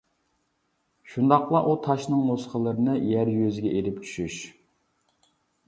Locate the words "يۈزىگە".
3.37-3.77